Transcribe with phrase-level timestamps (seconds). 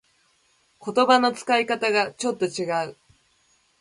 [0.83, 2.97] 言葉の使い方がちょっと違う